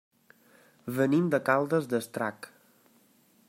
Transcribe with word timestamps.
Venim 0.95 1.27
de 1.35 1.41
Caldes 1.51 1.87
d'Estrac. 1.95 2.51